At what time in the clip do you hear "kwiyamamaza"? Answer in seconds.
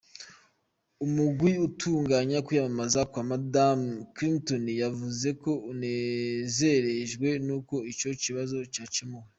2.45-2.99